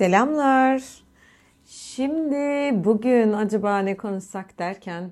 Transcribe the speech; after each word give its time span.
Selamlar. 0.00 0.82
Şimdi 1.66 2.70
bugün 2.84 3.32
acaba 3.32 3.78
ne 3.78 3.96
konuşsak 3.96 4.58
derken 4.58 5.10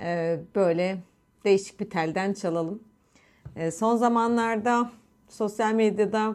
e, 0.00 0.38
böyle 0.54 0.98
değişik 1.44 1.80
bir 1.80 1.90
telden 1.90 2.32
çalalım. 2.32 2.82
E, 3.56 3.70
son 3.70 3.96
zamanlarda 3.96 4.90
sosyal 5.28 5.72
medyada 5.72 6.34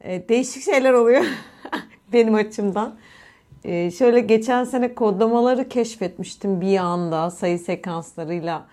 e, 0.00 0.28
değişik 0.28 0.62
şeyler 0.62 0.92
oluyor 0.92 1.24
benim 2.12 2.34
açımdan. 2.34 2.98
Şöyle 3.98 4.20
geçen 4.20 4.64
sene 4.64 4.94
kodlamaları 4.94 5.68
keşfetmiştim 5.68 6.60
bir 6.60 6.78
anda 6.78 7.30
sayı 7.30 7.58
sekanslarıyla 7.58 8.66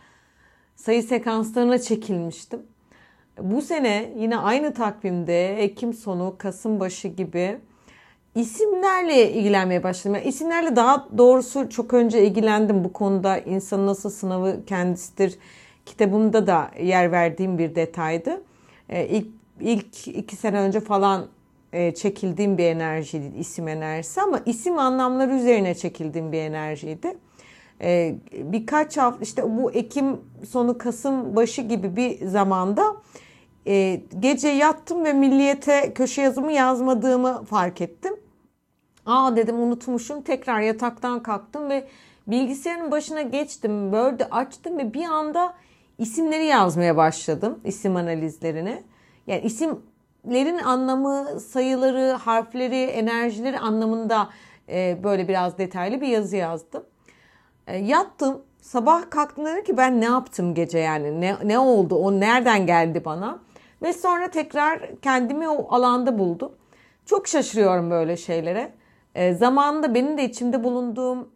sayı 0.75 1.03
sekanslarına 1.03 1.79
çekilmiştim. 1.79 2.61
Bu 3.41 3.61
sene 3.61 4.13
yine 4.17 4.37
aynı 4.37 4.73
takvimde 4.73 5.63
Ekim 5.63 5.93
sonu 5.93 6.35
Kasım 6.37 6.79
başı 6.79 7.07
gibi 7.07 7.59
isimlerle 8.41 9.31
ilgilenmeye 9.31 9.83
başladım. 9.83 10.15
Yani 10.15 10.27
isimlerle 10.27 10.75
daha 10.75 11.07
doğrusu 11.17 11.69
çok 11.69 11.93
önce 11.93 12.25
ilgilendim 12.25 12.83
bu 12.83 12.93
konuda. 12.93 13.37
İnsanın 13.37 13.87
nasıl 13.87 14.09
sınavı 14.09 14.65
kendisidir 14.65 15.37
kitabımda 15.85 16.47
da 16.47 16.71
yer 16.81 17.11
verdiğim 17.11 17.57
bir 17.57 17.75
detaydı. 17.75 18.41
Ee, 18.89 19.07
ilk, 19.07 19.27
ilk 19.59 20.07
iki 20.07 20.35
sene 20.35 20.59
önce 20.59 20.79
falan 20.79 21.27
e, 21.73 21.93
çekildiğim 21.93 22.57
bir 22.57 22.63
enerjiydi 22.63 23.37
isim 23.37 23.67
enerjisi 23.67 24.21
ama 24.21 24.39
isim 24.45 24.79
anlamları 24.79 25.33
üzerine 25.33 25.75
çekildiğim 25.75 26.31
bir 26.31 26.37
enerjiydi. 26.37 27.17
Ee, 27.81 28.15
birkaç 28.33 28.97
hafta 28.97 29.23
işte 29.23 29.43
bu 29.57 29.71
Ekim 29.71 30.21
sonu 30.49 30.77
Kasım 30.77 31.35
başı 31.35 31.61
gibi 31.61 31.95
bir 31.95 32.25
zamanda 32.25 32.95
e, 33.67 34.01
gece 34.19 34.47
yattım 34.47 35.05
ve 35.05 35.13
milliyete 35.13 35.93
köşe 35.93 36.21
yazımı 36.21 36.51
yazmadığımı 36.51 37.45
fark 37.45 37.81
ettim. 37.81 38.13
Aa 39.07 39.35
dedim 39.35 39.59
unutmuşum. 39.59 40.21
Tekrar 40.21 40.61
yataktan 40.61 41.23
kalktım 41.23 41.69
ve 41.69 41.87
bilgisayarın 42.27 42.91
başına 42.91 43.21
geçtim. 43.21 43.91
Word'ü 43.91 44.23
açtım 44.23 44.77
ve 44.77 44.93
bir 44.93 45.05
anda 45.05 45.53
isimleri 45.97 46.45
yazmaya 46.45 46.97
başladım. 46.97 47.59
isim 47.65 47.95
analizlerini. 47.95 48.83
Yani 49.27 49.41
isimlerin 49.41 50.57
anlamı, 50.57 51.39
sayıları, 51.39 52.11
harfleri, 52.11 52.83
enerjileri 52.83 53.59
anlamında 53.59 54.29
e, 54.69 54.97
böyle 55.03 55.27
biraz 55.27 55.57
detaylı 55.57 56.01
bir 56.01 56.07
yazı 56.07 56.35
yazdım. 56.35 56.83
E, 57.67 57.77
yattım. 57.77 58.41
Sabah 58.61 59.09
kalktım 59.09 59.45
dedim 59.45 59.63
ki 59.63 59.77
ben 59.77 60.01
ne 60.01 60.05
yaptım 60.05 60.53
gece 60.53 60.79
yani 60.79 61.21
ne, 61.21 61.35
ne 61.43 61.59
oldu 61.59 61.95
o 61.95 62.19
nereden 62.19 62.65
geldi 62.65 63.05
bana 63.05 63.39
ve 63.81 63.93
sonra 63.93 64.31
tekrar 64.31 64.95
kendimi 65.01 65.49
o 65.49 65.75
alanda 65.75 66.19
buldum. 66.19 66.51
Çok 67.05 67.27
şaşırıyorum 67.27 67.91
böyle 67.91 68.17
şeylere. 68.17 68.71
E, 69.17 69.33
zamanında 69.33 69.93
benim 69.93 70.17
de 70.17 70.25
içimde 70.25 70.63
bulunduğum 70.63 71.29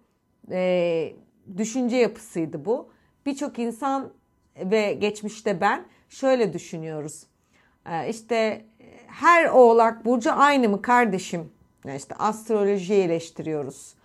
e, 0.51 1.13
düşünce 1.57 1.95
yapısıydı 1.97 2.65
bu. 2.65 2.89
Birçok 3.25 3.59
insan 3.59 4.13
ve 4.57 4.93
geçmişte 4.93 5.61
ben 5.61 5.85
şöyle 6.09 6.53
düşünüyoruz. 6.53 7.23
E, 7.85 8.09
işte 8.09 8.65
her 9.07 9.49
oğlak 9.49 10.05
burcu 10.05 10.31
aynı 10.33 10.69
mı 10.69 10.81
kardeşim? 10.81 11.51
Yani 11.85 11.97
işte 11.97 12.15
astrolojiyi 12.15 13.03
eleştiriyoruz. 13.03 13.95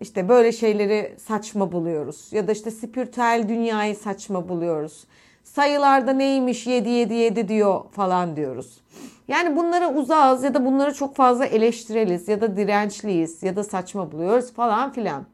İşte 0.00 0.28
böyle 0.28 0.52
şeyleri 0.52 1.14
saçma 1.18 1.72
buluyoruz. 1.72 2.32
Ya 2.32 2.48
da 2.48 2.52
işte 2.52 2.70
spiritüel 2.70 3.44
dünyayı 3.48 3.96
saçma 3.96 4.48
buluyoruz. 4.48 5.04
Sayılarda 5.44 6.12
neymiş 6.12 6.66
7 6.66 6.88
7 6.88 7.14
7 7.14 7.48
diyor 7.48 7.84
falan 7.90 8.36
diyoruz. 8.36 8.80
Yani 9.28 9.56
bunlara 9.56 9.92
uzağız 9.92 10.44
ya 10.44 10.54
da 10.54 10.64
bunları 10.64 10.94
çok 10.94 11.16
fazla 11.16 11.46
eleştireliz 11.46 12.28
ya 12.28 12.40
da 12.40 12.56
dirençliyiz 12.56 13.42
ya 13.42 13.56
da 13.56 13.64
saçma 13.64 14.12
buluyoruz 14.12 14.52
falan 14.52 14.92
filan. 14.92 15.26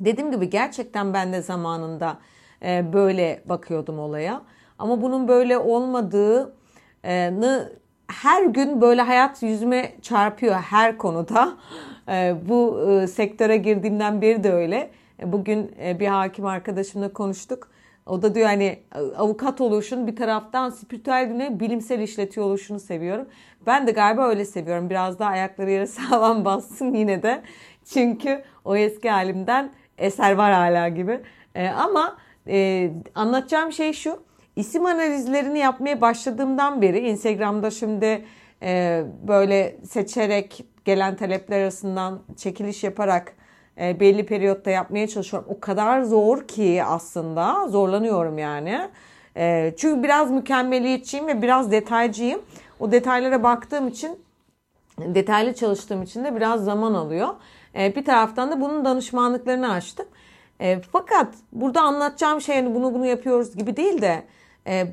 Dediğim 0.00 0.30
gibi 0.30 0.50
gerçekten 0.50 1.14
ben 1.14 1.32
de 1.32 1.42
zamanında 1.42 2.18
e, 2.62 2.92
böyle 2.92 3.42
bakıyordum 3.44 3.98
olaya. 3.98 4.42
Ama 4.78 5.02
bunun 5.02 5.28
böyle 5.28 5.58
olmadığını 5.58 6.52
her 8.08 8.44
gün 8.44 8.80
böyle 8.80 9.02
hayat 9.02 9.42
yüzüme 9.42 9.92
çarpıyor 10.02 10.54
her 10.54 10.98
konuda. 10.98 11.52
E, 12.08 12.34
bu 12.48 12.90
e, 12.90 13.06
sektöre 13.06 13.56
girdiğimden 13.56 14.22
beri 14.22 14.44
de 14.44 14.52
öyle. 14.52 14.90
Bugün 15.24 15.76
bir 16.00 16.06
hakim 16.06 16.46
arkadaşımla 16.46 17.12
konuştuk. 17.12 17.68
O 18.08 18.22
da 18.22 18.34
diyor 18.34 18.46
hani 18.46 18.78
avukat 19.16 19.60
oluşun 19.60 20.06
bir 20.06 20.16
taraftan 20.16 20.70
spiritüel 20.70 21.30
dünya 21.30 21.60
bilimsel 21.60 22.00
işletiyor 22.00 22.46
oluşunu 22.46 22.80
seviyorum. 22.80 23.28
Ben 23.66 23.86
de 23.86 23.90
galiba 23.90 24.28
öyle 24.28 24.44
seviyorum. 24.44 24.90
Biraz 24.90 25.18
daha 25.18 25.30
ayakları 25.30 25.70
yere 25.70 25.86
sağlam 25.86 26.44
bassın 26.44 26.94
yine 26.94 27.22
de. 27.22 27.42
Çünkü 27.84 28.42
o 28.64 28.76
eski 28.76 29.10
halimden 29.10 29.72
eser 29.98 30.32
var 30.32 30.52
hala 30.52 30.88
gibi. 30.88 31.20
Ee, 31.54 31.68
ama 31.68 32.16
e, 32.48 32.90
anlatacağım 33.14 33.72
şey 33.72 33.92
şu. 33.92 34.22
İsim 34.56 34.86
analizlerini 34.86 35.58
yapmaya 35.58 36.00
başladığımdan 36.00 36.82
beri 36.82 36.98
Instagram'da 36.98 37.70
şimdi 37.70 38.24
e, 38.62 39.02
böyle 39.28 39.76
seçerek 39.84 40.64
gelen 40.84 41.16
talepler 41.16 41.60
arasından 41.60 42.22
çekiliş 42.36 42.84
yaparak 42.84 43.32
e, 43.80 44.00
belli 44.00 44.26
periyotta 44.26 44.70
yapmaya 44.70 45.08
çalışıyorum. 45.08 45.48
O 45.50 45.60
kadar 45.60 46.02
zor 46.02 46.48
ki 46.48 46.84
aslında 46.84 47.68
zorlanıyorum 47.68 48.38
yani. 48.38 48.88
E, 49.36 49.74
çünkü 49.76 50.02
biraz 50.02 50.30
mükemmeliyetçiyim 50.30 51.26
ve 51.26 51.42
biraz 51.42 51.72
detaycıyım. 51.72 52.42
O 52.80 52.92
detaylara 52.92 53.42
baktığım 53.42 53.88
için 53.88 54.18
detaylı 54.98 55.54
çalıştığım 55.54 56.02
için 56.02 56.24
de 56.24 56.36
biraz 56.36 56.64
zaman 56.64 56.94
alıyor. 56.94 57.28
E, 57.74 57.96
bir 57.96 58.04
taraftan 58.04 58.50
da 58.50 58.60
bunun 58.60 58.84
danışmanlıklarını 58.84 59.72
açtım. 59.72 60.06
fakat 60.92 61.34
burada 61.52 61.80
anlatacağım 61.80 62.40
şey 62.40 62.56
hani 62.56 62.74
bunu 62.74 62.94
bunu 62.94 63.06
yapıyoruz 63.06 63.56
gibi 63.56 63.76
değil 63.76 64.02
de 64.02 64.24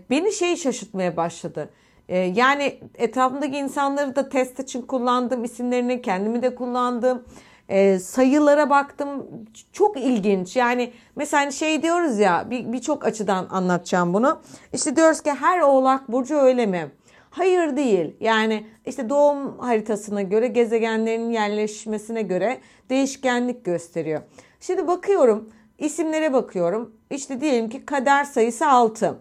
beni 0.10 0.32
şey 0.32 0.56
şaşırtmaya 0.56 1.18
başladı. 1.18 1.70
yani 2.10 2.80
etrafımdaki 2.96 3.58
insanları 3.58 4.16
da 4.16 4.30
test 4.30 4.60
için 4.60 4.82
kullandım, 4.82 5.44
isimlerini 5.44 6.02
kendimi 6.02 6.42
de 6.42 6.56
kullandım. 6.56 7.24
E, 7.70 8.00
sayılara 8.00 8.70
baktım 8.70 9.28
çok 9.72 9.98
ilginç. 9.98 10.56
Yani 10.56 10.94
mesela 11.16 11.44
hani 11.44 11.54
şey 11.54 11.84
diyoruz 11.84 12.20
ya 12.20 12.46
birçok 12.50 13.02
bir 13.02 13.08
açıdan 13.08 13.48
anlatacağım 13.50 14.14
bunu. 14.14 14.42
İşte 14.74 14.96
diyoruz 14.96 15.22
ki 15.22 15.32
her 15.32 15.60
oğlak 15.60 16.12
burcu 16.12 16.36
öyle 16.36 16.66
mi? 16.66 16.92
Hayır 17.30 17.78
değil. 17.78 18.16
Yani 18.20 18.68
işte 18.86 19.10
doğum 19.10 19.60
haritasına 19.60 20.22
göre 20.22 20.48
gezegenlerin 20.48 21.30
yerleşmesine 21.30 22.22
göre 22.22 22.58
değişkenlik 22.90 23.66
gösteriyor. 23.66 24.22
Şimdi 24.60 24.88
bakıyorum 24.88 25.50
isimlere 25.78 26.34
bakıyorum. 26.34 26.96
İşte 27.10 27.42
diyelim 27.42 27.70
ki 27.70 27.86
kader 27.86 28.24
sayısı 28.24 28.68
6. 28.68 29.20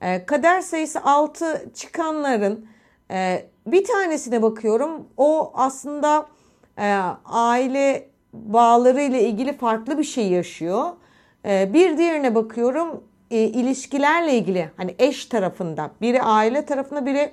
E, 0.00 0.26
kader 0.26 0.60
sayısı 0.60 1.00
6 1.00 1.70
çıkanların 1.74 2.66
e, 3.10 3.46
bir 3.66 3.84
tanesine 3.84 4.42
bakıyorum. 4.42 5.08
O 5.16 5.52
aslında 5.54 6.26
aile 7.24 8.08
bağları 8.32 9.02
ile 9.02 9.22
ilgili 9.22 9.56
farklı 9.56 9.98
bir 9.98 10.04
şey 10.04 10.28
yaşıyor. 10.28 10.90
E, 11.44 11.70
bir 11.72 11.98
diğerine 11.98 12.34
bakıyorum 12.34 13.04
e, 13.30 13.38
ilişkilerle 13.38 14.34
ilgili 14.34 14.70
hani 14.76 14.94
eş 14.98 15.26
tarafında 15.26 15.90
biri 16.00 16.22
aile 16.22 16.64
tarafında 16.64 17.06
biri 17.06 17.32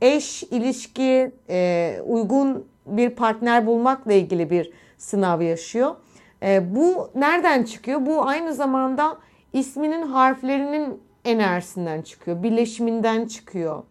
eş 0.00 0.42
ilişki 0.42 1.32
e, 1.50 1.96
uygun 2.06 2.64
bir 2.86 3.10
partner 3.10 3.66
bulmakla 3.66 4.12
ilgili 4.12 4.50
bir 4.50 4.72
sınav 4.98 5.40
yaşıyor. 5.40 5.94
E, 6.42 6.76
bu 6.76 7.10
nereden 7.14 7.62
çıkıyor? 7.62 8.06
Bu 8.06 8.26
aynı 8.26 8.54
zamanda 8.54 9.18
isminin 9.52 10.02
harflerinin 10.02 11.00
enerjisinden 11.24 12.02
çıkıyor, 12.02 12.42
birleşiminden 12.42 13.26
çıkıyor, 13.26 13.82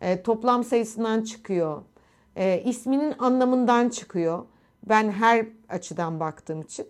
e, 0.00 0.22
toplam 0.22 0.64
sayısından 0.64 1.22
çıkıyor 1.22 1.82
e, 2.36 2.62
isminin 2.64 3.14
anlamından 3.18 3.88
çıkıyor. 3.88 4.44
Ben 4.88 5.10
her 5.10 5.46
açıdan 5.68 6.20
baktığım 6.20 6.60
için. 6.60 6.86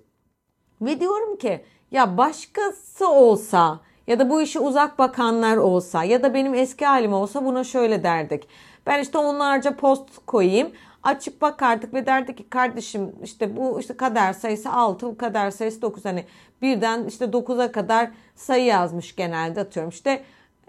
Ve 0.80 1.00
diyorum 1.00 1.36
ki 1.36 1.64
ya 1.90 2.18
başkası 2.18 3.08
olsa 3.08 3.80
ya 4.06 4.18
da 4.18 4.30
bu 4.30 4.42
işi 4.42 4.60
uzak 4.60 4.98
bakanlar 4.98 5.56
olsa 5.56 6.04
ya 6.04 6.22
da 6.22 6.34
benim 6.34 6.54
eski 6.54 6.86
halim 6.86 7.12
olsa 7.12 7.44
buna 7.44 7.64
şöyle 7.64 8.02
derdik. 8.02 8.48
Ben 8.86 9.02
işte 9.02 9.18
onlarca 9.18 9.76
post 9.76 10.08
koyayım 10.26 10.72
açıp 11.02 11.42
bakardık 11.42 11.94
ve 11.94 12.06
derdik 12.06 12.38
ki 12.38 12.48
kardeşim 12.48 13.12
işte 13.22 13.56
bu 13.56 13.80
işte 13.80 13.96
kader 13.96 14.32
sayısı 14.32 14.70
6 14.70 15.06
bu 15.06 15.18
kader 15.18 15.50
sayısı 15.50 15.82
9 15.82 16.04
hani 16.04 16.24
birden 16.62 17.04
işte 17.04 17.24
9'a 17.24 17.72
kadar 17.72 18.10
sayı 18.34 18.64
yazmış 18.64 19.16
genelde 19.16 19.60
atıyorum 19.60 19.90
işte 19.90 20.22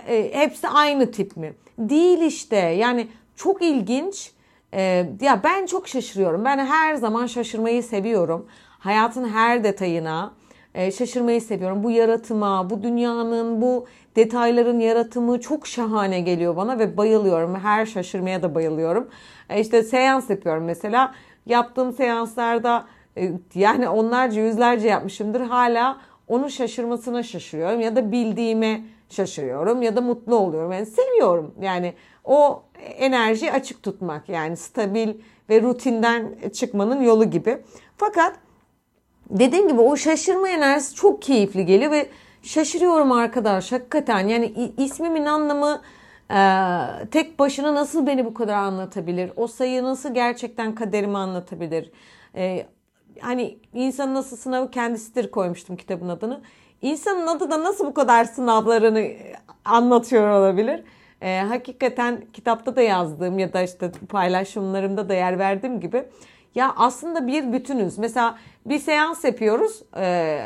e, 0.07 0.31
hepsi 0.33 0.67
aynı 0.67 1.11
tip 1.11 1.37
mi? 1.37 1.53
Değil 1.77 2.21
işte 2.21 2.55
yani 2.55 3.07
çok 3.35 3.61
ilginç 3.61 4.31
ee, 4.73 5.09
ya 5.21 5.41
ben 5.43 5.65
çok 5.65 5.87
şaşırıyorum. 5.87 6.45
Ben 6.45 6.57
her 6.57 6.95
zaman 6.95 7.25
şaşırmayı 7.25 7.83
seviyorum. 7.83 8.47
Hayatın 8.79 9.29
her 9.29 9.63
detayına 9.63 10.33
e, 10.75 10.91
şaşırmayı 10.91 11.41
seviyorum. 11.41 11.83
Bu 11.83 11.91
yaratıma, 11.91 12.69
bu 12.69 12.83
dünyanın, 12.83 13.61
bu 13.61 13.85
detayların 14.15 14.79
yaratımı 14.79 15.41
çok 15.41 15.67
şahane 15.67 16.19
geliyor 16.19 16.55
bana 16.55 16.79
ve 16.79 16.97
bayılıyorum. 16.97 17.55
Her 17.55 17.85
şaşırmaya 17.85 18.43
da 18.43 18.55
bayılıyorum. 18.55 19.09
E, 19.49 19.61
işte 19.61 19.83
seans 19.83 20.29
yapıyorum 20.29 20.63
mesela. 20.63 21.15
yaptığım 21.45 21.93
seanslarda 21.93 22.85
e, 23.17 23.31
yani 23.55 23.89
onlarca 23.89 24.41
yüzlerce 24.41 24.87
yapmışımdır. 24.87 25.41
Hala 25.41 25.97
onun 26.27 26.47
şaşırmasına 26.47 27.23
şaşırıyorum 27.23 27.81
ya 27.81 27.95
da 27.95 28.11
bildiğime 28.11 28.81
şaşırıyorum 29.09 29.81
ya 29.81 29.95
da 29.95 30.01
mutlu 30.01 30.35
oluyorum. 30.35 30.71
Yani 30.71 30.85
seviyorum. 30.85 31.53
Yani 31.61 31.93
o 32.23 32.63
enerji 32.83 33.51
açık 33.51 33.83
tutmak 33.83 34.29
yani 34.29 34.57
stabil 34.57 35.13
ve 35.49 35.61
rutinden 35.61 36.35
çıkmanın 36.53 37.01
yolu 37.01 37.29
gibi. 37.29 37.57
Fakat 37.97 38.35
dediğim 39.29 39.67
gibi 39.67 39.81
o 39.81 39.97
şaşırma 39.97 40.49
enerjisi 40.49 40.95
çok 40.95 41.21
keyifli 41.21 41.65
geliyor 41.65 41.91
ve 41.91 42.09
şaşırıyorum 42.41 43.11
arkadaş 43.11 43.71
hakikaten 43.71 44.27
yani 44.27 44.73
ismimin 44.77 45.25
anlamı 45.25 45.81
e, 46.31 46.39
tek 47.11 47.39
başına 47.39 47.75
nasıl 47.75 48.07
beni 48.07 48.25
bu 48.25 48.33
kadar 48.33 48.53
anlatabilir? 48.53 49.31
O 49.35 49.47
sayı 49.47 49.83
nasıl 49.83 50.13
gerçekten 50.13 50.75
kaderimi 50.75 51.17
anlatabilir? 51.17 51.91
E, 52.35 52.65
hani 53.19 53.57
insanın 53.73 54.15
nasıl 54.15 54.37
sınavı 54.37 54.71
kendisidir 54.71 55.31
koymuştum 55.31 55.75
kitabın 55.75 56.09
adını. 56.09 56.41
İnsanın 56.81 57.27
adı 57.27 57.51
da 57.51 57.63
nasıl 57.63 57.85
bu 57.85 57.93
kadar 57.93 58.25
sınavlarını 58.25 59.07
anlatıyor 59.65 60.29
olabilir? 60.29 60.83
E, 61.21 61.39
hakikaten 61.39 62.21
kitapta 62.33 62.75
da 62.75 62.81
yazdığım 62.81 63.39
ya 63.39 63.53
da 63.53 63.61
işte 63.61 63.91
paylaşımlarımda 64.09 65.09
da 65.09 65.13
yer 65.13 65.39
verdiğim 65.39 65.79
gibi 65.79 66.03
ya 66.55 66.73
aslında 66.77 67.27
bir 67.27 67.53
bütünüz. 67.53 67.97
Mesela 67.97 68.37
bir 68.65 68.79
seans 68.79 69.23
yapıyoruz 69.23 69.83
e, 69.97 70.39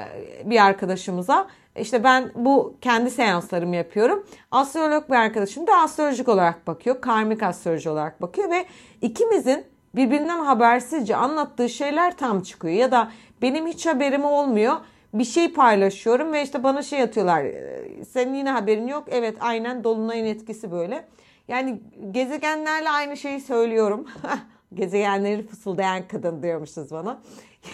bir 0.45 0.65
arkadaşımıza. 0.65 1.47
İşte 1.79 2.03
ben 2.03 2.31
bu 2.35 2.75
kendi 2.81 3.11
seanslarımı 3.11 3.75
yapıyorum. 3.75 4.25
Astrolog 4.51 5.09
bir 5.09 5.15
arkadaşım 5.15 5.67
da 5.67 5.77
astrolojik 5.77 6.29
olarak 6.29 6.67
bakıyor. 6.67 7.01
Karmik 7.01 7.43
astroloji 7.43 7.89
olarak 7.89 8.21
bakıyor 8.21 8.49
ve 8.49 8.65
ikimizin 9.01 9.65
birbirinden 9.95 10.39
habersizce 10.39 11.15
anlattığı 11.15 11.69
şeyler 11.69 12.17
tam 12.17 12.41
çıkıyor. 12.41 12.73
Ya 12.73 12.91
da 12.91 13.11
benim 13.41 13.67
hiç 13.67 13.85
haberim 13.85 14.25
olmuyor. 14.25 14.75
Bir 15.13 15.23
şey 15.23 15.53
paylaşıyorum 15.53 16.33
ve 16.33 16.43
işte 16.43 16.63
bana 16.63 16.83
şey 16.83 17.01
atıyorlar. 17.01 17.43
Ee, 17.43 18.05
senin 18.05 18.33
yine 18.33 18.51
haberin 18.51 18.87
yok. 18.87 19.07
Evet 19.11 19.37
aynen 19.39 19.83
dolunayın 19.83 20.25
etkisi 20.25 20.71
böyle. 20.71 21.05
Yani 21.47 21.81
gezegenlerle 22.11 22.89
aynı 22.89 23.17
şeyi 23.17 23.41
söylüyorum. 23.41 24.07
Gezegenleri 24.73 25.47
fısıldayan 25.47 26.07
kadın 26.07 26.43
diyormuşuz 26.43 26.91
bana. 26.91 27.21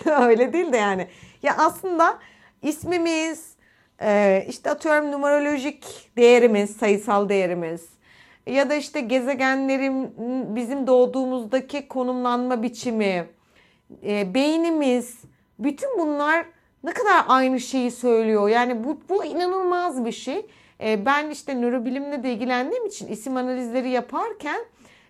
Öyle 0.21 0.53
değil 0.53 0.73
de 0.73 0.77
yani. 0.77 1.07
Ya 1.43 1.55
aslında 1.57 2.19
ismimiz, 2.61 3.55
e, 4.01 4.45
işte 4.49 4.69
atıyorum 4.69 5.11
numerolojik 5.11 6.11
değerimiz, 6.17 6.77
sayısal 6.77 7.29
değerimiz, 7.29 7.89
ya 8.47 8.69
da 8.69 8.75
işte 8.75 9.01
gezegenlerin 9.01 10.13
bizim 10.55 10.87
doğduğumuzdaki 10.87 11.87
konumlanma 11.87 12.63
biçimi, 12.63 13.25
e, 14.03 14.33
beynimiz, 14.33 15.21
bütün 15.59 15.99
bunlar 15.99 16.45
ne 16.87 16.93
kadar 16.93 17.25
aynı 17.27 17.59
şeyi 17.59 17.91
söylüyor. 17.91 18.49
Yani 18.49 18.83
bu, 18.83 18.99
bu 19.09 19.25
inanılmaz 19.25 20.05
bir 20.05 20.11
şey. 20.11 20.45
E, 20.83 21.05
ben 21.05 21.29
işte 21.29 21.61
nörobilimle 21.61 22.23
de 22.23 22.33
ilgilendiğim 22.33 22.85
için 22.85 23.07
isim 23.07 23.37
analizleri 23.37 23.89
yaparken 23.89 24.59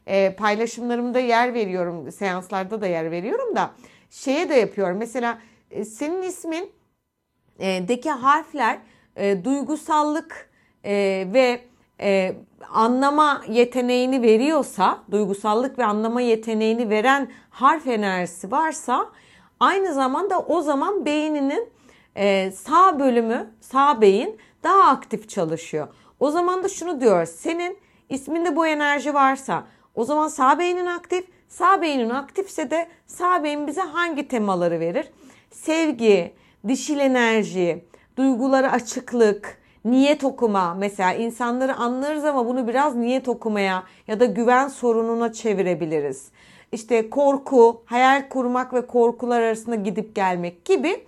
e, 0.07 0.35
paylaşımlarımda 0.35 1.19
yer 1.19 1.53
veriyorum, 1.53 2.11
seanslarda 2.11 2.81
da 2.81 2.87
yer 2.87 3.11
veriyorum 3.11 3.55
da 3.55 3.71
şeye 4.09 4.49
de 4.49 4.53
yapıyorum. 4.55 4.97
Mesela 4.97 5.39
e, 5.71 5.85
senin 5.85 6.21
ismin 6.21 6.71
e, 7.59 7.87
deki 7.87 8.11
harfler 8.11 8.77
e, 9.15 9.43
duygusallık 9.43 10.49
e, 10.83 11.27
ve 11.33 11.61
e, 12.01 12.35
anlama 12.73 13.41
yeteneğini 13.47 14.21
veriyorsa, 14.21 14.99
duygusallık 15.11 15.79
ve 15.79 15.85
anlama 15.85 16.21
yeteneğini 16.21 16.89
veren 16.89 17.31
harf 17.49 17.87
enerjisi 17.87 18.51
varsa 18.51 19.09
aynı 19.59 19.93
zamanda 19.93 20.39
o 20.39 20.61
zaman 20.61 21.05
beyninin 21.05 21.69
e, 22.15 22.51
sağ 22.51 22.99
bölümü, 22.99 23.49
sağ 23.61 24.01
beyin 24.01 24.37
daha 24.63 24.83
aktif 24.83 25.29
çalışıyor. 25.29 25.87
O 26.19 26.31
zaman 26.31 26.63
da 26.63 26.69
şunu 26.69 27.01
diyor, 27.01 27.25
senin 27.25 27.77
isminde 28.09 28.55
bu 28.55 28.67
enerji 28.67 29.13
varsa 29.13 29.63
o 29.95 30.03
zaman 30.03 30.27
sağ 30.27 30.59
beynin 30.59 30.85
aktif, 30.85 31.25
sağ 31.47 31.81
beynin 31.81 32.09
aktifse 32.09 32.71
de 32.71 32.87
sağ 33.07 33.43
beyin 33.43 33.67
bize 33.67 33.81
hangi 33.81 34.27
temaları 34.27 34.79
verir? 34.79 35.09
Sevgi, 35.51 36.33
dişil 36.67 36.99
enerji, 36.99 37.85
duyguları 38.17 38.71
açıklık, 38.71 39.57
niyet 39.85 40.23
okuma 40.23 40.73
mesela 40.73 41.13
insanları 41.13 41.75
anlarız 41.75 42.25
ama 42.25 42.45
bunu 42.45 42.67
biraz 42.67 42.95
niyet 42.95 43.27
okumaya 43.27 43.83
ya 44.07 44.19
da 44.19 44.25
güven 44.25 44.67
sorununa 44.67 45.33
çevirebiliriz. 45.33 46.31
İşte 46.71 47.09
korku, 47.09 47.81
hayal 47.85 48.29
kurmak 48.29 48.73
ve 48.73 48.87
korkular 48.87 49.41
arasında 49.41 49.75
gidip 49.75 50.15
gelmek 50.15 50.65
gibi 50.65 51.05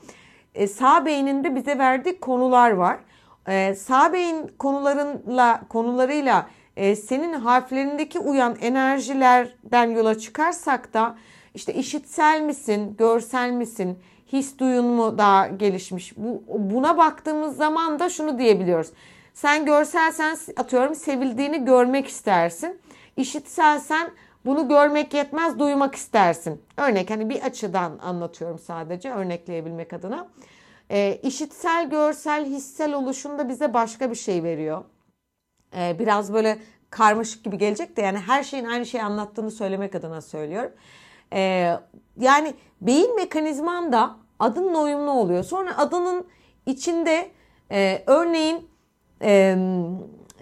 e, 0.56 0.68
sağ 0.68 1.06
beyninde 1.06 1.56
bize 1.56 1.78
verdiği 1.78 2.20
konular 2.20 2.72
var. 2.72 3.00
E, 3.48 3.76
sağ 3.76 4.14
beyin 4.14 4.52
konularıyla 4.60 5.62
konularıyla 5.70 6.50
e, 6.78 6.96
senin 6.96 7.34
harflerindeki 7.34 8.20
uyan 8.20 8.56
enerjilerden 8.62 9.86
yola 9.92 10.20
çıkarsak 10.20 10.94
da 10.94 11.16
işte 11.56 11.74
işitsel 11.74 12.42
misin, 12.42 12.96
görsel 12.98 13.52
misin, 13.52 14.00
his 14.34 14.60
duyun 14.60 14.86
mu 14.86 15.18
daha 15.18 15.48
gelişmiş? 15.48 16.18
Bu, 16.18 16.44
buna 16.48 16.98
baktığımız 16.98 17.58
zaman 17.58 18.00
da 18.00 18.10
şunu 18.10 18.40
diyebiliyoruz. 18.40 18.90
Sen 19.34 19.66
görselsen 19.66 20.38
atıyorum 20.58 20.96
sevildiğini 20.96 21.66
görmek 21.66 22.08
istersin. 22.08 22.80
İşitselsen 23.18 24.12
bunu 24.46 24.68
görmek 24.68 25.14
yetmez 25.14 25.60
duymak 25.60 25.96
istersin. 25.96 26.62
Örnek 26.78 27.10
hani 27.10 27.30
bir 27.30 27.42
açıdan 27.42 28.00
anlatıyorum 28.02 28.60
sadece 28.60 29.12
örnekleyebilmek 29.12 29.94
adına. 29.94 30.28
E, 30.92 31.20
işitsel, 31.24 31.90
görsel, 31.90 32.46
hissel 32.46 32.94
oluşumda 32.94 33.50
bize 33.50 33.74
başka 33.74 34.12
bir 34.12 34.16
şey 34.16 34.44
veriyor. 34.44 34.84
E, 35.78 36.00
biraz 36.00 36.34
böyle 36.34 36.58
karmaşık 36.90 37.44
gibi 37.44 37.58
gelecek 37.58 37.98
de 37.98 38.02
yani 38.02 38.18
her 38.18 38.44
şeyin 38.44 38.66
aynı 38.66 38.86
şeyi 38.86 39.04
anlattığını 39.04 39.52
söylemek 39.52 39.96
adına 39.96 40.22
söylüyorum. 40.22 40.72
E, 41.34 41.74
yani 42.20 42.54
beyin 42.82 43.16
mekanizman 43.16 43.92
da 43.92 44.16
adınla 44.40 44.82
uyumlu 44.82 45.12
oluyor. 45.12 45.44
Sonra 45.44 45.78
adının 45.78 46.28
içinde 46.66 47.32
e, 47.72 48.04
örneğin 48.06 48.68
e, 49.22 49.58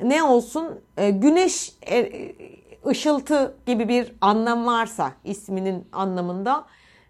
ne 0.04 0.24
olsun 0.24 0.82
e, 0.98 1.10
güneş 1.10 1.76
e, 1.92 1.98
ışıltı 2.88 3.58
gibi 3.66 3.90
bir 3.90 4.14
anlam 4.22 4.66
varsa 4.66 5.12
isminin 5.24 5.88
anlamında 5.92 6.66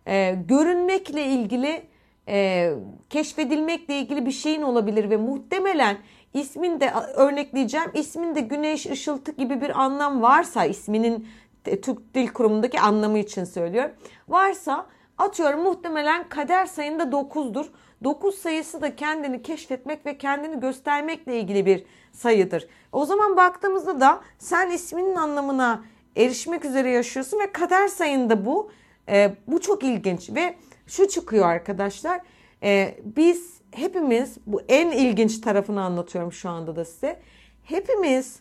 e, 0.07 0.35
görünmekle 0.47 1.25
ilgili 1.25 1.83
e, 2.27 2.73
keşfedilmekle 3.09 3.99
ilgili 3.99 4.25
bir 4.25 4.31
şeyin 4.31 4.61
olabilir 4.61 5.09
ve 5.09 5.17
muhtemelen 5.17 5.97
isminde 6.33 6.93
örnekleyeceğim 7.15 7.91
isminde 7.93 8.41
güneş 8.41 8.85
ışıltı 8.85 9.31
gibi 9.31 9.61
bir 9.61 9.81
anlam 9.81 10.21
varsa 10.21 10.65
isminin 10.65 11.27
Türk 11.63 12.13
Dil 12.13 12.27
Kurumu'ndaki 12.27 12.79
anlamı 12.79 13.17
için 13.17 13.43
söylüyorum. 13.43 13.91
Varsa 14.27 14.85
atıyorum 15.17 15.63
muhtemelen 15.63 16.29
kader 16.29 16.65
sayında 16.65 17.03
9'dur. 17.03 17.65
9 18.03 18.35
sayısı 18.35 18.81
da 18.81 18.95
kendini 18.95 19.41
keşfetmek 19.41 20.05
ve 20.05 20.17
kendini 20.17 20.59
göstermekle 20.59 21.39
ilgili 21.39 21.65
bir 21.65 21.83
sayıdır. 22.17 22.67
O 22.91 23.05
zaman 23.05 23.37
baktığımızda 23.37 23.99
da 23.99 24.21
sen 24.39 24.71
isminin 24.71 25.15
anlamına 25.15 25.83
erişmek 26.15 26.65
üzere 26.65 26.89
yaşıyorsun 26.89 27.39
ve 27.39 27.51
kader 27.51 27.87
sayında 27.87 28.45
bu. 28.45 28.71
E, 29.09 29.35
bu 29.47 29.61
çok 29.61 29.83
ilginç 29.83 30.29
ve 30.29 30.55
şu 30.87 31.07
çıkıyor 31.07 31.45
arkadaşlar. 31.45 32.21
E, 32.63 32.99
biz 33.03 33.61
hepimiz 33.71 34.37
bu 34.45 34.61
en 34.67 34.91
ilginç 34.91 35.41
tarafını 35.41 35.81
anlatıyorum 35.81 36.31
şu 36.31 36.49
anda 36.49 36.75
da 36.75 36.85
size. 36.85 37.19
Hepimiz 37.63 38.39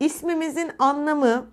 ismimizin 0.00 0.70
anlamı 0.78 1.46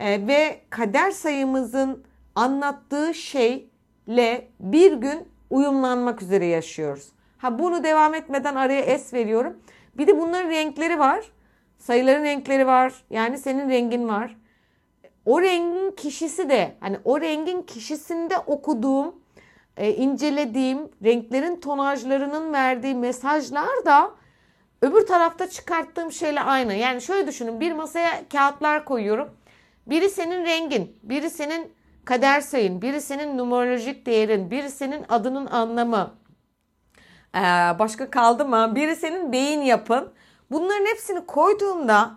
e, 0.00 0.26
ve 0.26 0.60
kader 0.70 1.10
sayımızın 1.10 2.04
anlattığı 2.34 3.14
şeyle 3.14 4.48
bir 4.60 4.92
gün 4.92 5.28
uyumlanmak 5.50 6.22
üzere 6.22 6.46
yaşıyoruz. 6.46 7.08
Ha 7.38 7.58
bunu 7.58 7.84
devam 7.84 8.14
etmeden 8.14 8.54
araya 8.54 8.98
S 8.98 9.16
veriyorum. 9.16 9.56
Bir 9.98 10.06
de 10.06 10.18
bunların 10.18 10.50
renkleri 10.50 10.98
var. 10.98 11.24
Sayıların 11.78 12.24
renkleri 12.24 12.66
var. 12.66 12.94
Yani 13.10 13.38
senin 13.38 13.70
rengin 13.70 14.08
var. 14.08 14.36
O 15.24 15.42
rengin 15.42 15.90
kişisi 15.90 16.48
de 16.48 16.74
hani 16.80 16.98
o 17.04 17.20
rengin 17.20 17.62
kişisinde 17.62 18.38
okuduğum, 18.38 19.14
e, 19.76 19.94
incelediğim 19.94 20.78
renklerin 21.04 21.60
tonajlarının 21.60 22.52
verdiği 22.52 22.94
mesajlar 22.94 23.84
da 23.84 24.10
öbür 24.82 25.06
tarafta 25.06 25.50
çıkarttığım 25.50 26.12
şeyle 26.12 26.40
aynı. 26.40 26.74
Yani 26.74 27.02
şöyle 27.02 27.26
düşünün 27.26 27.60
bir 27.60 27.72
masaya 27.72 28.28
kağıtlar 28.32 28.84
koyuyorum. 28.84 29.28
Biri 29.86 30.10
senin 30.10 30.44
rengin, 30.44 30.96
biri 31.02 31.30
senin 31.30 31.72
kader 32.04 32.40
sayın, 32.40 32.82
biri 32.82 33.00
senin 33.00 33.38
numerolojik 33.38 34.06
değerin, 34.06 34.50
biri 34.50 34.70
senin 34.70 35.04
adının 35.08 35.46
anlamı. 35.46 36.14
Ee, 37.34 37.38
başka 37.78 38.10
kaldı 38.10 38.44
mı? 38.44 38.72
Biri 38.74 38.96
senin 38.96 39.32
beyin 39.32 39.60
yapın. 39.62 40.12
Bunların 40.50 40.86
hepsini 40.86 41.26
koyduğumda 41.26 42.10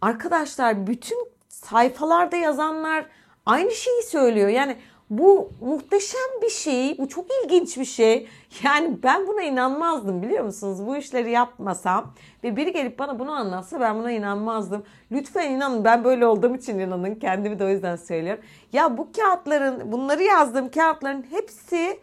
arkadaşlar 0.00 0.86
bütün 0.86 1.18
sayfalarda 1.48 2.36
yazanlar 2.36 3.06
aynı 3.46 3.70
şeyi 3.70 4.02
söylüyor. 4.02 4.48
Yani 4.48 4.76
Bu 5.10 5.50
muhteşem 5.60 6.40
bir 6.42 6.50
şey. 6.50 6.98
Bu 6.98 7.08
çok 7.08 7.26
ilginç 7.44 7.78
bir 7.78 7.84
şey. 7.84 8.28
Yani 8.62 8.98
ben 9.02 9.26
buna 9.26 9.42
inanmazdım 9.42 10.22
biliyor 10.22 10.44
musunuz? 10.44 10.86
Bu 10.86 10.96
işleri 10.96 11.30
yapmasam 11.30 12.14
ve 12.44 12.56
biri 12.56 12.72
gelip 12.72 12.98
bana 12.98 13.18
bunu 13.18 13.32
anlatsa 13.32 13.80
ben 13.80 13.98
buna 13.98 14.10
inanmazdım. 14.10 14.84
Lütfen 15.12 15.50
inanın 15.50 15.84
ben 15.84 16.04
böyle 16.04 16.26
olduğum 16.26 16.54
için 16.56 16.78
inanın. 16.78 17.14
Kendimi 17.14 17.58
de 17.58 17.64
o 17.64 17.68
yüzden 17.68 17.96
söylüyorum. 17.96 18.44
Ya 18.72 18.98
bu 18.98 19.08
kağıtların 19.12 19.92
bunları 19.92 20.22
yazdığım 20.22 20.70
kağıtların 20.70 21.26
hepsi 21.30 22.00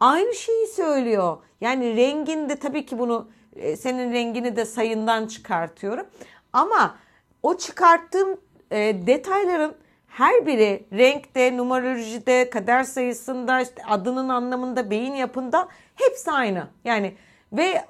aynı 0.00 0.34
şeyi 0.34 0.66
söylüyor. 0.66 1.36
Yani 1.60 1.96
renginde 1.96 2.56
tabii 2.56 2.86
ki 2.86 2.98
bunu 2.98 3.28
e, 3.56 3.76
senin 3.76 4.12
rengini 4.12 4.56
de 4.56 4.64
sayından 4.64 5.26
çıkartıyorum. 5.26 6.06
Ama 6.52 6.94
o 7.42 7.56
çıkarttığım 7.56 8.40
e, 8.70 9.06
detayların 9.06 9.74
her 10.06 10.46
biri 10.46 10.86
renkte, 10.92 11.56
numerolojide, 11.56 12.50
kader 12.50 12.84
sayısında, 12.84 13.60
işte 13.60 13.82
adının 13.88 14.28
anlamında, 14.28 14.90
beyin 14.90 15.14
yapında 15.14 15.68
hepsi 15.94 16.30
aynı. 16.30 16.66
Yani 16.84 17.14
ve 17.52 17.64
e, 17.64 17.84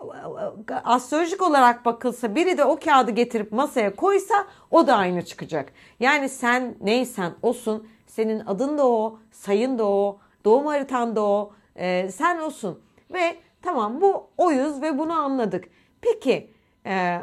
astrolojik 0.84 1.42
olarak 1.42 1.84
bakılsa 1.84 2.34
biri 2.34 2.58
de 2.58 2.64
o 2.64 2.76
kağıdı 2.76 3.10
getirip 3.10 3.52
masaya 3.52 3.96
koysa 3.96 4.46
o 4.70 4.86
da 4.86 4.96
aynı 4.96 5.24
çıkacak. 5.24 5.72
Yani 6.00 6.28
sen 6.28 6.74
neysen 6.80 7.32
osun, 7.42 7.88
senin 8.06 8.42
adın 8.46 8.78
da 8.78 8.86
o, 8.86 9.18
sayın 9.30 9.78
da 9.78 9.86
o, 9.86 10.18
doğum 10.44 10.66
haritan 10.66 11.16
da 11.16 11.22
o, 11.22 11.52
e, 11.78 12.10
sen 12.10 12.38
olsun. 12.38 12.80
Ve 13.12 13.36
tamam 13.62 14.00
bu 14.00 14.26
oyuz 14.36 14.82
ve 14.82 14.98
bunu 14.98 15.12
anladık. 15.12 15.64
Peki 16.00 16.50
e, 16.86 17.20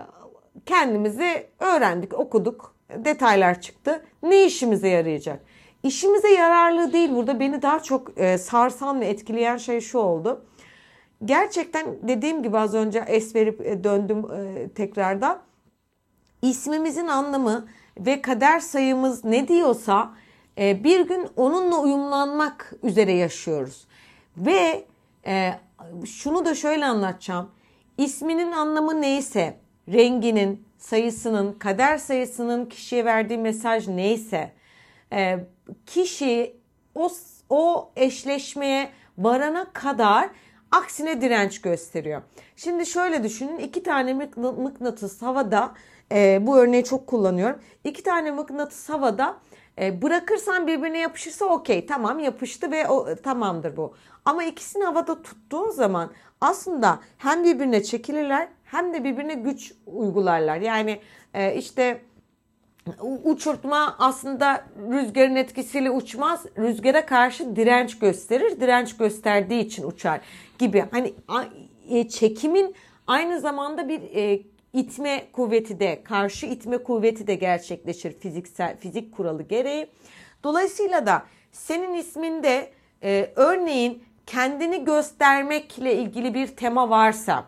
kendimizi 0.66 1.48
öğrendik, 1.60 2.14
okuduk, 2.14 2.76
detaylar 2.96 3.62
çıktı. 3.62 4.06
Ne 4.24 4.46
işimize 4.46 4.90
yarayacak? 4.90 5.40
İşimize 5.84 6.30
yararlı 6.30 6.94
değil. 6.94 7.16
Burada 7.16 7.40
beni 7.40 7.62
daha 7.62 7.84
çok 7.84 8.20
e, 8.20 8.38
sarsan 8.38 9.02
ve 9.02 9.06
etkileyen 9.06 9.58
şey 9.58 9.82
şu 9.82 9.98
oldu. 9.98 10.46
Gerçekten 11.26 11.86
dediğim 12.08 12.44
gibi 12.44 12.58
az 12.58 12.74
önce 12.74 13.04
es 13.08 13.36
verip 13.36 13.62
e, 13.62 13.84
döndüm 13.84 14.32
e, 14.32 14.70
tekrardan. 14.70 15.42
İsmimizin 16.42 17.08
anlamı 17.08 17.68
ve 18.00 18.22
kader 18.22 18.60
sayımız 18.60 19.26
ne 19.26 19.48
diyorsa 19.48 20.14
e, 20.58 20.84
bir 20.84 21.08
gün 21.08 21.28
onunla 21.36 21.80
uyumlanmak 21.80 22.74
üzere 22.84 23.12
yaşıyoruz. 23.12 23.88
Ve 24.38 24.86
e, 25.26 25.54
şunu 26.06 26.46
da 26.46 26.56
şöyle 26.56 26.86
anlatacağım. 26.86 27.52
İsminin 27.98 28.52
anlamı 28.52 29.02
neyse, 29.02 29.58
renginin, 29.94 30.66
sayısının, 30.78 31.54
kader 31.54 31.98
sayısının 31.98 32.66
kişiye 32.66 33.06
verdiği 33.06 33.38
mesaj 33.38 33.88
neyse, 33.88 34.52
e, 35.14 35.40
kişi 35.86 36.58
o, 36.96 37.10
o 37.50 37.92
eşleşmeye 37.96 38.90
varana 39.18 39.74
kadar 39.74 40.30
aksine 40.72 41.22
direnç 41.22 41.62
gösteriyor. 41.62 42.22
Şimdi 42.56 42.86
şöyle 42.86 43.24
düşünün 43.24 43.60
iki 43.60 43.84
tane 43.84 44.14
mıknatıs 44.36 45.22
havada 45.22 45.74
e, 46.12 46.48
bu 46.48 46.58
örneği 46.58 46.84
çok 46.84 47.08
kullanıyorum. 47.08 47.60
İki 47.84 48.04
tane 48.04 48.32
mıknatıs 48.32 48.90
havada 48.90 49.38
e, 49.82 50.02
bırakırsan 50.02 50.68
birbirine 50.68 50.98
yapışırsa 50.98 51.46
okey 51.46 51.86
tamam 51.86 52.20
yapıştı 52.20 52.72
ve 52.72 52.88
o 52.88 53.16
tamamdır 53.16 53.78
bu. 53.78 53.94
Ama 54.26 54.44
ikisini 54.44 54.84
havada 54.84 55.22
tuttuğun 55.22 55.70
zaman 55.70 56.12
aslında 56.42 57.00
hem 57.18 57.44
birbirine 57.44 57.84
çekilirler 57.84 58.48
hem 58.64 58.94
de 58.94 59.04
birbirine 59.04 59.34
güç 59.34 59.74
uygularlar. 59.86 60.58
Yani 60.58 61.00
e, 61.34 61.56
işte 61.56 62.02
uçurtma 63.24 63.96
aslında 64.00 64.66
rüzgarın 64.92 65.36
etkisiyle 65.36 65.92
uçmaz. 65.92 66.46
Rüzgara 66.58 67.06
karşı 67.06 67.56
direnç 67.56 68.00
gösterir. 68.00 68.60
Direnç 68.60 68.98
gösterdiği 68.98 69.62
için 69.62 69.84
uçar 69.84 70.22
gibi. 70.60 70.86
Hani 70.92 71.14
e, 71.90 72.08
çekimin 72.08 72.76
aynı 73.08 73.40
zamanda 73.40 73.90
bir 73.90 74.02
e, 74.16 74.42
itme 74.74 75.28
kuvveti 75.34 75.80
de 75.80 76.04
karşı 76.04 76.46
itme 76.46 76.78
kuvveti 76.78 77.28
de 77.28 77.36
gerçekleşir 77.36 78.12
fiziksel 78.20 78.78
fizik 78.78 79.16
kuralı 79.16 79.44
gereği. 79.44 79.88
Dolayısıyla 80.44 81.06
da 81.06 81.24
senin 81.52 81.94
isminde 81.94 82.72
e, 83.04 83.32
örneğin 83.36 84.04
kendini 84.26 84.86
göstermekle 84.86 85.96
ilgili 85.96 86.34
bir 86.34 86.48
tema 86.48 86.90
varsa 86.90 87.46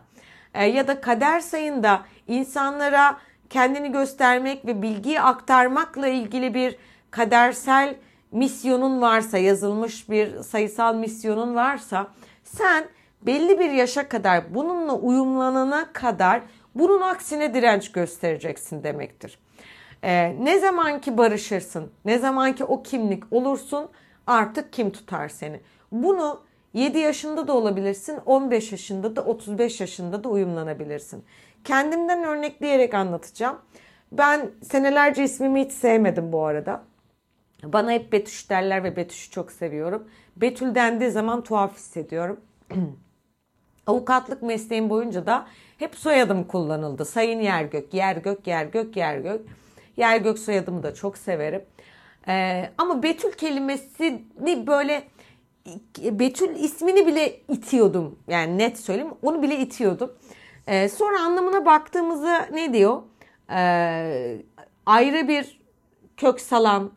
e, 0.54 0.64
ya 0.64 0.88
da 0.88 1.00
kader 1.00 1.40
sayında 1.40 2.02
insanlara 2.28 3.18
kendini 3.50 3.92
göstermek 3.92 4.66
ve 4.66 4.82
bilgiyi 4.82 5.20
aktarmakla 5.20 6.08
ilgili 6.08 6.54
bir 6.54 6.76
kadersel 7.10 7.94
misyonun 8.32 9.00
varsa, 9.00 9.38
yazılmış 9.38 10.10
bir 10.10 10.42
sayısal 10.42 10.94
misyonun 10.94 11.54
varsa 11.54 12.06
sen 12.44 12.84
belli 13.22 13.58
bir 13.58 13.70
yaşa 13.70 14.08
kadar 14.08 14.54
bununla 14.54 14.94
uyumlanana 14.94 15.92
kadar 15.92 16.42
bunun 16.74 17.00
aksine 17.00 17.54
direnç 17.54 17.92
göstereceksin 17.92 18.82
demektir. 18.82 19.38
Ee, 20.02 20.36
ne 20.40 20.58
zaman 20.58 21.00
ki 21.00 21.18
barışırsın, 21.18 21.92
ne 22.04 22.18
zaman 22.18 22.52
ki 22.54 22.64
o 22.64 22.82
kimlik 22.82 23.24
olursun 23.30 23.88
artık 24.26 24.72
kim 24.72 24.90
tutar 24.90 25.28
seni. 25.28 25.60
Bunu 25.92 26.40
7 26.74 26.98
yaşında 26.98 27.48
da 27.48 27.52
olabilirsin, 27.52 28.18
15 28.26 28.72
yaşında 28.72 29.16
da, 29.16 29.24
35 29.24 29.80
yaşında 29.80 30.24
da 30.24 30.28
uyumlanabilirsin. 30.28 31.24
Kendimden 31.64 32.24
örnekleyerek 32.24 32.94
anlatacağım. 32.94 33.58
Ben 34.12 34.50
senelerce 34.62 35.24
ismimi 35.24 35.64
hiç 35.64 35.72
sevmedim 35.72 36.32
bu 36.32 36.44
arada. 36.44 36.84
Bana 37.64 37.92
hep 37.92 38.12
Betüş 38.12 38.50
derler 38.50 38.84
ve 38.84 38.96
Betüş'ü 38.96 39.30
çok 39.30 39.52
seviyorum. 39.52 40.08
Betül 40.36 40.74
dendiği 40.74 41.10
zaman 41.10 41.42
tuhaf 41.42 41.76
hissediyorum. 41.76 42.40
Avukatlık 43.86 44.42
mesleğim 44.42 44.90
boyunca 44.90 45.26
da 45.26 45.46
hep 45.78 45.94
soyadım 45.94 46.44
kullanıldı. 46.44 47.04
Sayın 47.04 47.40
Yergök, 47.40 47.94
Yergök, 47.94 48.46
Yergök, 48.46 48.96
Yergök. 48.96 49.40
Yergök 49.96 50.38
soyadımı 50.38 50.82
da 50.82 50.94
çok 50.94 51.18
severim. 51.18 51.64
Ee, 52.28 52.70
ama 52.78 53.02
Betül 53.02 53.32
kelimesini 53.32 54.66
böyle 54.66 55.04
Betül 55.98 56.56
ismini 56.56 57.06
bile 57.06 57.40
itiyordum. 57.48 58.18
Yani 58.28 58.58
net 58.58 58.78
söyleyeyim 58.78 59.14
onu 59.22 59.42
bile 59.42 59.58
itiyordum. 59.58 60.12
Ee, 60.66 60.88
sonra 60.88 61.20
anlamına 61.20 61.66
baktığımızda 61.66 62.48
ne 62.52 62.72
diyor? 62.72 63.02
Ee, 63.50 64.42
ayrı 64.86 65.28
bir 65.28 65.60
kök 66.16 66.40
salan 66.40 66.92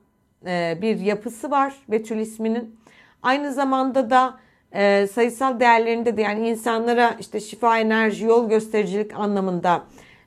e, 0.46 0.78
bir 0.82 1.00
yapısı 1.00 1.51
var 1.51 1.74
Betül 1.88 2.18
isminin. 2.18 2.80
Aynı 3.24 3.54
zamanda 3.54 4.10
da 4.10 4.40
e, 4.72 5.08
sayısal 5.08 5.60
değerlerinde 5.60 6.18
de 6.18 6.22
yani 6.22 6.50
insanlara 6.50 7.16
işte 7.20 7.40
şifa, 7.40 7.80
enerji, 7.80 8.25
yol 8.25 8.50
göstericilik 8.50 9.20
anlamında 9.20 9.84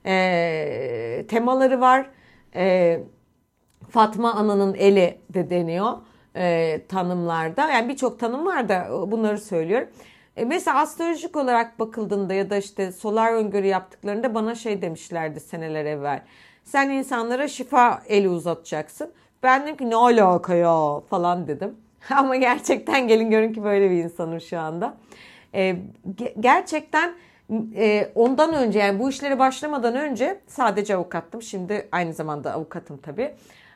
e, 0.07 1.25
temaları 1.29 1.81
var. 1.81 2.11
E, 2.55 3.01
Fatma 3.91 4.35
Ana'nın 4.35 4.75
eli 4.75 5.19
de 5.35 5.51
deniyor 5.51 5.93
e, 6.37 6.81
tanımlarda. 6.88 7.71
Yani 7.71 7.88
birçok 7.88 8.21
tanım 8.21 8.47
var 8.47 8.69
da 8.69 8.88
bunları 9.11 9.38
söylüyorum. 9.38 9.88
E, 10.37 10.45
mesela 10.45 10.81
astrolojik 10.81 11.37
olarak 11.37 11.79
bakıldığında 11.79 12.35
ya 12.35 12.50
da 12.50 12.57
işte 12.57 12.93
solar 12.93 13.33
öngörü 13.33 13.67
yaptıklarında 13.67 14.35
bana 14.35 14.55
şey 14.55 14.83
demişlerdi 14.83 15.41
seneler 15.41 15.85
evvel. 15.85 16.23
Sen 16.64 16.91
insanlara 16.91 17.49
şifa 17.49 18.03
eli 18.09 18.29
uzatacaksın. 18.29 19.12
Ben 19.43 19.62
dedim 19.62 19.76
ki 19.76 19.91
ne 19.91 19.97
alaka 19.97 20.55
ya 20.55 21.00
falan 21.00 21.49
dedim. 21.49 21.76
Ama 22.11 22.37
gerçekten 22.37 23.09
gelin 23.09 23.31
görün 23.31 23.53
ki 23.53 23.64
böyle 23.64 23.91
bir 23.91 24.05
insanım 24.05 24.41
şu 24.41 24.59
anda. 24.59 24.95
E, 25.55 25.76
gerçekten 26.41 27.14
e, 27.76 28.12
ondan 28.14 28.55
önce 28.55 28.79
yani 28.79 28.99
bu 28.99 29.11
işlere 29.11 29.38
başlamadan 29.38 29.95
önce 29.97 30.41
sadece 30.47 30.97
avukattım. 30.97 31.43
Şimdi 31.43 31.88
aynı 31.93 32.12
zamanda 32.12 32.53
avukatım 32.53 32.97
tabii. 32.99 33.35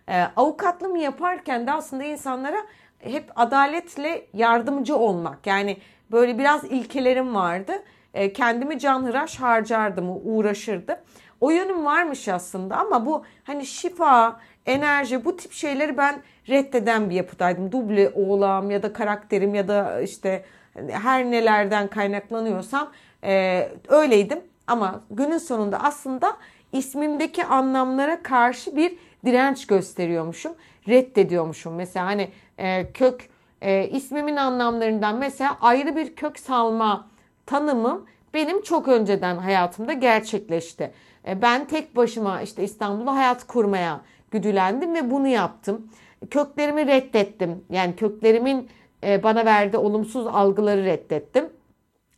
E, 0.09 0.23
avukatlığımı 0.37 0.99
yaparken 0.99 1.67
de 1.67 1.73
aslında 1.73 2.05
insanlara 2.05 2.59
hep 2.99 3.33
adaletle 3.37 4.27
yardımcı 4.35 4.97
olmak. 4.97 5.47
Yani 5.47 5.77
böyle 6.11 6.39
biraz 6.39 6.65
ilkelerim 6.65 7.35
vardı. 7.35 7.73
E, 8.15 8.33
kendimi 8.33 8.79
canhıraş 8.79 9.41
harcardım, 9.41 10.21
uğraşırdım. 10.25 10.97
O 11.41 11.51
yönüm 11.51 11.85
varmış 11.85 12.29
aslında 12.29 12.77
ama 12.77 13.07
bu 13.07 13.25
hani 13.45 13.67
şifa, 13.67 14.41
enerji 14.67 15.25
bu 15.25 15.37
tip 15.37 15.53
şeyleri 15.53 15.97
ben 15.97 16.23
reddeden 16.49 17.11
bir 17.11 17.15
yapıdaydım. 17.15 17.73
Duble 17.73 18.11
oğlağım 18.15 18.71
ya 18.71 18.83
da 18.83 18.93
karakterim 18.93 19.55
ya 19.55 19.69
da 19.69 20.01
işte 20.01 20.45
her 20.91 21.25
nelerden 21.25 21.89
kaynaklanıyorsam 21.89 22.91
e, 23.25 23.69
öyleydim. 23.89 24.41
Ama 24.67 25.01
günün 25.11 25.39
sonunda 25.39 25.83
aslında 25.83 26.37
ismimdeki 26.73 27.45
anlamlara 27.45 28.23
karşı 28.23 28.77
bir 28.77 28.99
direnç 29.25 29.67
gösteriyormuşum. 29.67 30.53
Reddediyormuşum. 30.89 31.75
Mesela 31.75 32.07
hani 32.07 32.29
e, 32.59 32.93
kök 32.93 33.29
e, 33.63 33.89
ismimin 33.89 34.37
anlamlarından 34.37 35.17
mesela 35.17 35.59
ayrı 35.61 35.97
bir 35.97 36.17
kök 36.17 36.39
salma 36.39 37.09
tanımım 37.47 38.07
benim 38.35 38.63
çok 38.63 38.89
önceden 38.89 39.37
hayatımda 39.37 39.93
gerçekleşti. 39.93 40.93
E, 41.29 41.43
ben 41.43 41.65
tek 41.65 41.97
başıma 41.97 42.43
işte 42.43 42.65
İstanbul'da 42.65 43.17
hayat 43.17 43.47
kurmaya 43.47 44.01
güdülendim 44.31 44.95
ve 44.95 45.11
bunu 45.11 45.29
yaptım. 45.29 45.91
Köklerimi 46.31 46.87
reddettim. 46.87 47.65
Yani 47.71 47.97
köklerimin 47.97 48.69
e, 49.05 49.23
bana 49.23 49.45
verdiği 49.45 49.77
olumsuz 49.77 50.27
algıları 50.27 50.85
reddettim. 50.85 51.49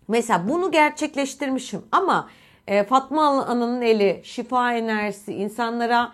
Mesela 0.09 0.49
bunu 0.49 0.71
gerçekleştirmişim 0.71 1.83
ama 1.92 2.28
e, 2.66 2.85
Fatma 2.85 3.26
Ana'nın 3.26 3.83
eli, 3.83 4.21
şifa 4.25 4.75
enerjisi, 4.75 5.35
insanlara 5.35 6.12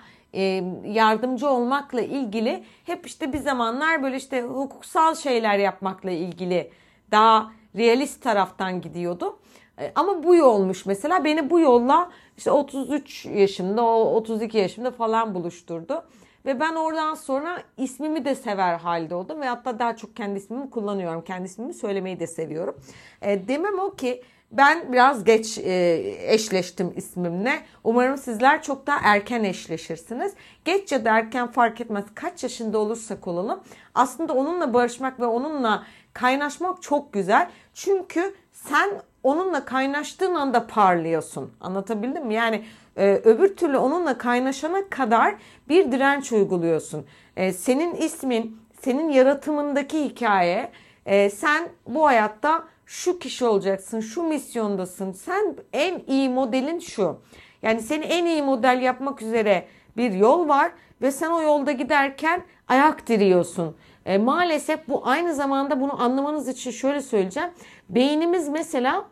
yardımcı 0.84 1.48
olmakla 1.48 2.00
ilgili 2.00 2.64
hep 2.84 3.06
işte 3.06 3.32
bir 3.32 3.38
zamanlar 3.38 4.02
böyle 4.02 4.16
işte 4.16 4.42
hukuksal 4.42 5.14
şeyler 5.14 5.58
yapmakla 5.58 6.10
ilgili 6.10 6.70
daha 7.10 7.52
realist 7.76 8.22
taraftan 8.22 8.80
gidiyordu. 8.80 9.38
E, 9.80 9.92
ama 9.94 10.22
bu 10.22 10.34
yolmuş 10.34 10.86
mesela 10.86 11.24
beni 11.24 11.50
bu 11.50 11.60
yolla 11.60 12.10
işte 12.36 12.50
33 12.50 13.26
yaşımda, 13.26 13.82
32 13.84 14.58
yaşımda 14.58 14.90
falan 14.90 15.34
buluşturdu. 15.34 16.04
Ve 16.46 16.60
ben 16.60 16.74
oradan 16.74 17.14
sonra 17.14 17.62
ismimi 17.76 18.24
de 18.24 18.34
sever 18.34 18.78
halde 18.78 19.14
oldum 19.14 19.40
ve 19.40 19.46
hatta 19.46 19.78
daha 19.78 19.96
çok 19.96 20.16
kendi 20.16 20.38
ismimi 20.38 20.70
kullanıyorum. 20.70 21.24
Kendi 21.24 21.46
ismimi 21.46 21.74
söylemeyi 21.74 22.20
de 22.20 22.26
seviyorum. 22.26 22.76
E, 23.22 23.48
demem 23.48 23.78
o 23.78 23.90
ki 23.90 24.22
ben 24.50 24.92
biraz 24.92 25.24
geç 25.24 25.58
e, 25.58 26.02
eşleştim 26.26 26.92
ismimle. 26.96 27.52
Umarım 27.84 28.18
sizler 28.18 28.62
çok 28.62 28.86
daha 28.86 28.98
erken 29.02 29.44
eşleşirsiniz. 29.44 30.32
Geç 30.64 30.92
ya 30.92 31.04
da 31.04 31.18
erken 31.18 31.46
fark 31.46 31.80
etmez. 31.80 32.04
Kaç 32.14 32.42
yaşında 32.42 32.78
olursak 32.78 33.26
olalım. 33.26 33.60
Aslında 33.94 34.32
onunla 34.32 34.74
barışmak 34.74 35.20
ve 35.20 35.26
onunla 35.26 35.82
kaynaşmak 36.12 36.82
çok 36.82 37.12
güzel. 37.12 37.50
Çünkü 37.74 38.34
sen 38.52 38.90
onunla 39.22 39.64
kaynaştığın 39.64 40.34
anda 40.34 40.66
parlıyorsun. 40.66 41.52
Anlatabildim 41.60 42.26
mi? 42.26 42.34
Yani 42.34 42.64
e, 42.96 43.20
öbür 43.24 43.56
türlü 43.56 43.76
onunla 43.78 44.18
kaynaşana 44.18 44.88
kadar 44.90 45.34
bir 45.68 45.92
direnç 45.92 46.32
uyguluyorsun. 46.32 47.06
E, 47.36 47.52
senin 47.52 47.94
ismin, 47.94 48.60
senin 48.80 49.08
yaratımındaki 49.08 50.04
hikaye, 50.04 50.70
e, 51.06 51.30
sen 51.30 51.68
bu 51.86 52.06
hayatta 52.06 52.64
şu 52.86 53.18
kişi 53.18 53.44
olacaksın, 53.44 54.00
şu 54.00 54.22
misyondasın. 54.22 55.12
Sen 55.12 55.56
en 55.72 56.02
iyi 56.06 56.28
modelin 56.28 56.78
şu. 56.78 57.20
Yani 57.62 57.80
seni 57.80 58.04
en 58.04 58.26
iyi 58.26 58.42
model 58.42 58.82
yapmak 58.82 59.22
üzere 59.22 59.66
bir 59.96 60.12
yol 60.12 60.48
var 60.48 60.72
ve 61.02 61.10
sen 61.10 61.30
o 61.30 61.42
yolda 61.42 61.72
giderken 61.72 62.42
ayak 62.68 63.06
diriyorsun. 63.06 63.76
E, 64.06 64.18
maalesef 64.18 64.88
bu 64.88 65.06
aynı 65.08 65.34
zamanda 65.34 65.80
bunu 65.80 66.02
anlamanız 66.02 66.48
için 66.48 66.70
şöyle 66.70 67.00
söyleyeceğim. 67.00 67.50
Beynimiz 67.88 68.48
mesela 68.48 69.04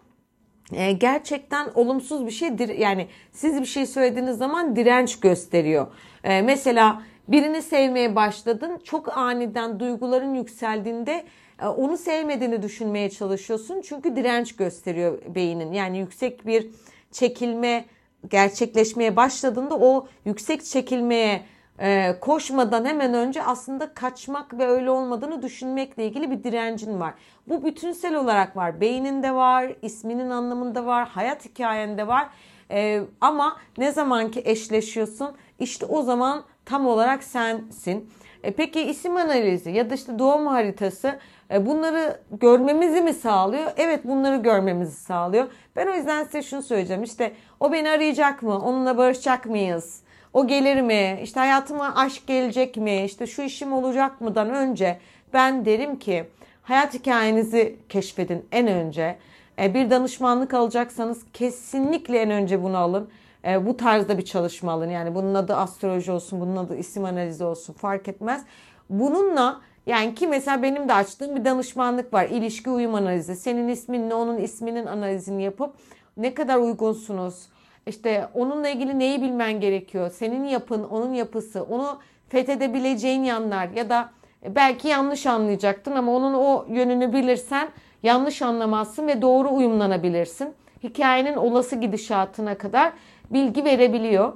e, 0.72 0.92
gerçekten 0.92 1.68
olumsuz 1.74 2.26
bir 2.26 2.30
şeydir. 2.30 2.68
Yani 2.68 3.08
siz 3.32 3.60
bir 3.60 3.66
şey 3.66 3.86
söylediğiniz 3.86 4.38
zaman 4.38 4.76
direnç 4.76 5.20
gösteriyor. 5.20 5.86
E, 6.24 6.42
mesela 6.42 7.02
birini 7.28 7.62
sevmeye 7.62 8.16
başladın. 8.16 8.80
Çok 8.84 9.18
aniden 9.18 9.80
duyguların 9.80 10.34
yükseldiğinde 10.34 11.24
e, 11.62 11.66
onu 11.66 11.96
sevmediğini 11.96 12.62
düşünmeye 12.62 13.10
çalışıyorsun. 13.10 13.80
Çünkü 13.80 14.16
direnç 14.16 14.56
gösteriyor 14.56 15.18
beynin. 15.34 15.72
Yani 15.72 15.98
yüksek 15.98 16.46
bir 16.46 16.70
çekilme 17.12 17.84
gerçekleşmeye 18.30 19.16
başladığında 19.16 19.78
o 19.78 20.06
yüksek 20.24 20.64
çekilmeye 20.64 21.42
e, 21.78 22.16
koşmadan 22.20 22.84
hemen 22.84 23.14
önce 23.14 23.42
aslında 23.42 23.94
kaçmak 23.94 24.58
ve 24.58 24.66
öyle 24.66 24.90
olmadığını 24.90 25.42
düşünmekle 25.42 26.06
ilgili 26.06 26.30
bir 26.30 26.44
direncin 26.44 27.00
var. 27.00 27.14
Bu 27.48 27.64
bütünsel 27.64 28.14
olarak 28.14 28.56
var. 28.56 28.80
Beyninde 28.80 29.34
var, 29.34 29.72
isminin 29.82 30.30
anlamında 30.30 30.86
var, 30.86 31.08
hayat 31.08 31.44
hikayende 31.44 32.06
var. 32.06 32.28
E, 32.70 33.02
ama 33.20 33.56
ne 33.78 33.92
zaman 33.92 34.30
ki 34.30 34.42
eşleşiyorsun 34.44 35.36
işte 35.58 35.86
o 35.86 36.02
zaman 36.02 36.44
tam 36.66 36.86
olarak 36.86 37.24
sensin. 37.24 38.10
E, 38.42 38.50
peki 38.50 38.80
isim 38.82 39.16
analizi 39.16 39.70
ya 39.70 39.90
da 39.90 39.94
işte 39.94 40.18
doğum 40.18 40.46
haritası 40.46 41.18
e, 41.50 41.66
bunları 41.66 42.20
görmemizi 42.40 43.00
mi 43.02 43.14
sağlıyor? 43.14 43.72
Evet 43.76 44.04
bunları 44.04 44.36
görmemizi 44.36 44.96
sağlıyor. 44.96 45.46
Ben 45.76 45.86
o 45.86 45.94
yüzden 45.94 46.24
size 46.24 46.42
şunu 46.42 46.62
söyleyeceğim. 46.62 47.02
İşte 47.02 47.32
o 47.60 47.72
beni 47.72 47.90
arayacak 47.90 48.42
mı? 48.42 48.58
Onunla 48.58 48.98
barışacak 48.98 49.46
mıyız? 49.46 50.00
O 50.32 50.46
gelir 50.46 50.80
mi? 50.80 51.20
İşte 51.22 51.40
hayatıma 51.40 51.94
aşk 51.96 52.26
gelecek 52.26 52.76
mi? 52.76 53.04
İşte 53.04 53.26
şu 53.26 53.42
işim 53.42 53.72
olacak 53.72 54.20
mıdan 54.20 54.50
önce 54.50 54.98
ben 55.32 55.64
derim 55.64 55.98
ki 55.98 56.24
hayat 56.62 56.94
hikayenizi 56.94 57.76
keşfedin 57.88 58.46
en 58.52 58.66
önce. 58.66 59.16
E, 59.58 59.74
bir 59.74 59.90
danışmanlık 59.90 60.54
alacaksanız 60.54 61.22
kesinlikle 61.32 62.18
en 62.18 62.30
önce 62.30 62.62
bunu 62.62 62.76
alın. 62.78 63.10
E, 63.46 63.66
bu 63.66 63.76
tarzda 63.76 64.18
bir 64.18 64.24
çalışma 64.24 64.72
alın. 64.72 64.90
Yani 64.90 65.14
bunun 65.14 65.34
adı 65.34 65.56
astroloji 65.56 66.12
olsun, 66.12 66.40
bunun 66.40 66.56
adı 66.56 66.76
isim 66.76 67.04
analizi 67.04 67.44
olsun 67.44 67.72
fark 67.72 68.08
etmez. 68.08 68.44
Bununla 68.90 69.60
yani 69.86 70.14
ki 70.14 70.26
mesela 70.26 70.62
benim 70.62 70.88
de 70.88 70.94
açtığım 70.94 71.36
bir 71.36 71.44
danışmanlık 71.44 72.12
var. 72.12 72.24
İlişki 72.24 72.70
uyum 72.70 72.94
analizi. 72.94 73.36
Senin 73.36 73.68
isminle 73.68 74.14
onun 74.14 74.38
isminin 74.38 74.86
analizini 74.86 75.42
yapıp 75.42 75.74
ne 76.16 76.34
kadar 76.34 76.56
uygunsunuz? 76.56 77.48
İşte 77.86 78.28
onunla 78.34 78.68
ilgili 78.68 78.98
neyi 78.98 79.22
bilmen 79.22 79.60
gerekiyor? 79.60 80.10
Senin 80.10 80.44
yapın, 80.44 80.84
onun 80.84 81.14
yapısı, 81.14 81.62
onu 81.62 81.98
fethedebileceğin 82.28 83.24
yanlar 83.24 83.68
ya 83.68 83.90
da 83.90 84.10
belki 84.48 84.88
yanlış 84.88 85.26
anlayacaktın 85.26 85.92
ama 85.92 86.12
onun 86.12 86.34
o 86.34 86.66
yönünü 86.68 87.12
bilirsen 87.12 87.68
yanlış 88.02 88.42
anlamazsın 88.42 89.08
ve 89.08 89.22
doğru 89.22 89.54
uyumlanabilirsin. 89.54 90.54
Hikayenin 90.82 91.34
olası 91.34 91.76
gidişatına 91.76 92.58
kadar 92.58 92.92
bilgi 93.34 93.64
verebiliyor. 93.64 94.32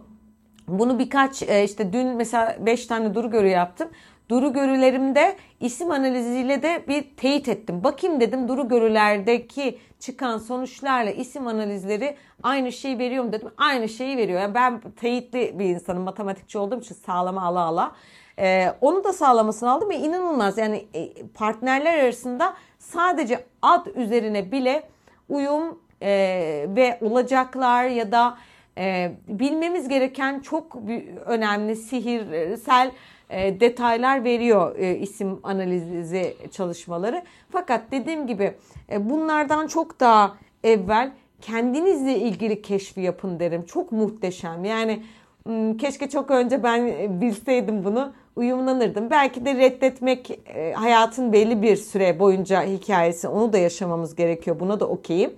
Bunu 0.69 0.99
birkaç 0.99 1.43
e, 1.43 1.65
işte 1.65 1.93
dün 1.93 2.07
mesela 2.07 2.57
5 2.61 2.87
tane 2.87 3.15
duru 3.15 3.31
görü 3.31 3.49
yaptım. 3.49 3.89
Duru 4.29 4.53
görülerimde 4.53 5.37
isim 5.61 5.91
analiziyle 5.91 6.63
de 6.63 6.85
bir 6.89 7.17
teyit 7.17 7.49
ettim. 7.49 7.85
Bakayım 7.85 8.21
dedim 8.21 8.49
duru 8.49 8.69
görülerdeki 8.69 9.79
çıkan 10.01 10.39
sonuçlarla 10.39 11.11
isim 11.11 11.47
analizleri 11.47 12.17
aynı 12.43 12.73
şeyi 12.73 12.99
veriyor 12.99 13.25
mu 13.25 13.33
dedim. 13.33 13.51
Aynı 13.59 13.89
şeyi 13.89 14.17
veriyor. 14.17 14.41
Yani 14.41 14.55
ben 14.55 14.81
teyitli 14.81 15.59
bir 15.59 15.65
insanım. 15.65 16.03
Matematikçi 16.03 16.59
olduğum 16.59 16.81
için 16.81 16.95
sağlama 16.95 17.43
ala 17.43 17.61
ala. 17.61 17.93
Ee, 18.39 18.75
onu 18.81 19.05
da 19.05 19.13
sağlamasını 19.13 19.71
aldım 19.71 19.91
ve 19.91 19.97
inanılmaz. 19.97 20.59
Yani 20.59 20.87
e, 20.95 21.27
partnerler 21.27 21.99
arasında 21.99 22.55
sadece 22.79 23.45
ad 23.63 23.87
üzerine 23.87 24.53
bile 24.53 24.83
uyum 25.29 25.79
e, 26.03 26.11
ve 26.69 26.99
olacaklar 27.01 27.85
ya 27.85 28.13
da 28.13 28.39
e, 28.79 29.13
bilmemiz 29.29 29.89
gereken 29.89 30.41
çok 30.41 30.77
önemli 31.27 31.77
sihirsel 31.77 32.91
e, 33.31 33.61
detaylar 33.61 34.25
veriyor 34.25 34.77
e, 34.79 34.97
isim 34.97 35.41
analizi 35.43 36.37
çalışmaları. 36.53 37.23
Fakat 37.51 37.83
dediğim 37.91 38.27
gibi 38.27 38.55
e, 38.93 39.11
bunlardan 39.11 39.67
çok 39.67 40.01
daha 40.01 40.37
evvel 40.65 41.13
kendinizle 41.41 42.19
ilgili 42.19 42.63
keşfi 42.63 43.01
yapın 43.01 43.41
derim. 43.41 43.65
Çok 43.65 43.93
muhteşem. 43.93 44.65
Yani 44.65 45.03
keşke 45.79 46.09
çok 46.09 46.31
önce 46.31 46.63
ben 46.63 46.87
bilseydim 47.21 47.85
bunu 47.85 48.13
uyumlanırdım. 48.37 49.11
Belki 49.11 49.45
de 49.45 49.55
reddetmek 49.55 50.41
hayatın 50.75 51.33
belli 51.33 51.63
bir 51.63 51.77
süre 51.77 52.19
boyunca 52.19 52.63
hikayesi 52.63 53.29
onu 53.29 53.53
da 53.53 53.59
yaşamamız 53.59 54.15
gerekiyor. 54.15 54.61
Buna 54.61 54.81
da 54.81 54.89
okeyim. 54.89 55.33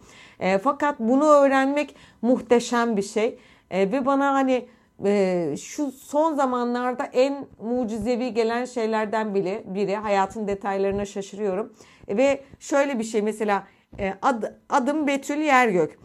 Fakat 0.62 1.00
bunu 1.00 1.24
öğrenmek 1.24 1.94
muhteşem 2.22 2.96
bir 2.96 3.02
şey. 3.02 3.38
Ve 3.72 4.06
bana 4.06 4.34
hani 4.34 4.66
e, 5.04 5.54
şu 5.60 5.90
son 5.90 6.34
zamanlarda 6.34 7.04
en 7.04 7.46
mucizevi 7.62 8.34
gelen 8.34 8.64
şeylerden 8.64 9.34
biri, 9.34 9.62
biri 9.66 9.96
hayatın 9.96 10.48
detaylarına 10.48 11.04
şaşırıyorum. 11.04 11.72
E, 12.08 12.16
ve 12.16 12.44
şöyle 12.60 12.98
bir 12.98 13.04
şey 13.04 13.22
mesela 13.22 13.66
e, 13.98 14.14
ad, 14.22 14.42
adım 14.68 15.06
Betül 15.06 15.38
Yergök. 15.38 15.98